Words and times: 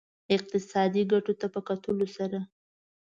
اقتصادي 0.35 1.03
ګټو 1.11 1.33
ته 1.39 1.47
په 1.53 1.59
کتلو 1.67 2.07
سره. 2.17 2.39